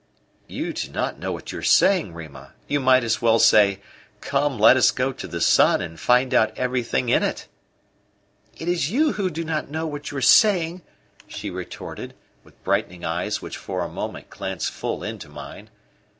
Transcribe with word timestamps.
"You 0.47 0.73
do 0.73 0.91
not 0.91 1.19
know 1.19 1.31
what 1.31 1.51
you 1.51 1.59
are 1.59 1.61
saying, 1.61 2.15
Rima. 2.15 2.53
You 2.67 2.79
might 2.79 3.03
as 3.03 3.21
well 3.21 3.37
say: 3.37 3.81
'Come, 4.19 4.57
let 4.57 4.75
us 4.75 4.89
go 4.89 5.11
to 5.11 5.27
the 5.27 5.39
sun 5.39 5.79
and 5.79 5.99
find 5.99 6.33
out 6.33 6.57
everything 6.57 7.09
in 7.09 7.21
it.'" 7.21 7.47
"It 8.57 8.67
is 8.67 8.89
you 8.89 9.11
who 9.11 9.29
do 9.29 9.43
not 9.43 9.69
know 9.69 9.85
what 9.85 10.09
you 10.09 10.17
are 10.17 10.19
saying," 10.19 10.81
she 11.27 11.51
retorted, 11.51 12.15
with 12.43 12.63
brightening 12.63 13.05
eyes 13.05 13.43
which 13.43 13.57
for 13.57 13.81
a 13.81 13.87
moment 13.87 14.31
glanced 14.31 14.71
full 14.71 15.03
into 15.03 15.29
mine. 15.29 15.69